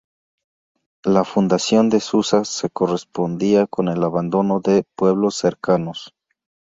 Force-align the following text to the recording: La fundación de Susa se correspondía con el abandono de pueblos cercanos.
La 1.05 1.23
fundación 1.23 1.89
de 1.91 1.99
Susa 1.99 2.43
se 2.43 2.71
correspondía 2.71 3.67
con 3.67 3.87
el 3.87 4.03
abandono 4.03 4.59
de 4.59 4.83
pueblos 4.95 5.35
cercanos. 5.35 6.15